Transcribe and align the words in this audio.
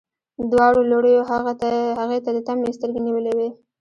دواړو 0.51 0.81
لړیو 0.91 1.23
هغې 1.99 2.19
ته 2.25 2.29
د 2.35 2.39
طمعې 2.47 2.75
سترګې 2.77 2.99
نیولي 3.05 3.33
وې. 3.37 3.49